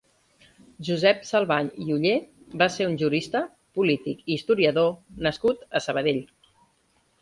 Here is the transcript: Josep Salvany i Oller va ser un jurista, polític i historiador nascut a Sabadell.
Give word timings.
Josep 0.87 1.21
Salvany 1.31 1.69
i 1.83 1.93
Oller 1.97 2.15
va 2.63 2.69
ser 2.77 2.89
un 2.93 2.97
jurista, 3.03 3.45
polític 3.79 4.27
i 4.27 4.29
historiador 4.41 4.93
nascut 5.31 5.67
a 5.83 5.89
Sabadell. 5.89 6.25